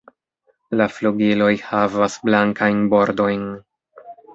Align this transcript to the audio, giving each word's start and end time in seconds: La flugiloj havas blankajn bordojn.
La 0.79 0.87
flugiloj 0.93 1.51
havas 1.67 2.19
blankajn 2.27 2.85
bordojn. 2.97 3.51